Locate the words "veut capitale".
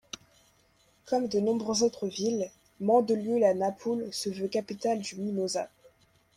4.31-4.99